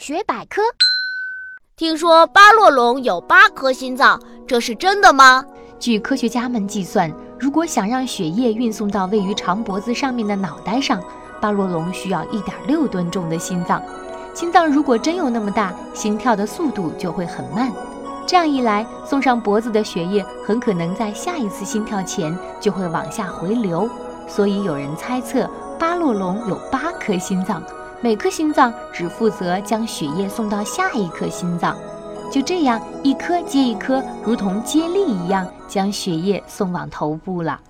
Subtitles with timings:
[0.00, 0.62] 纳学百科。
[1.76, 4.18] 听说巴洛龙有八颗心脏，
[4.48, 5.44] 这是真的吗？
[5.78, 11.02] 据科学家们计算，如果想让血液运送到位于长脖子上面的脑袋上，
[11.38, 13.82] 巴洛龙需要一点六吨重的心脏。
[14.32, 17.70] 心脏如果真有那么大，心跳的速度就会很慢。
[18.26, 23.86] 这样一来，送上脖子的血液很可能在下一次心跳前就会往下回流。
[24.26, 25.46] 所以有人猜测，
[25.78, 27.62] 巴洛龙有八颗心脏。
[28.02, 31.76] 每颗心脏只负责将血液送到下一颗心脏，
[32.32, 37.60] 就这样一颗接一颗，如同接力一样将血液送往头部了。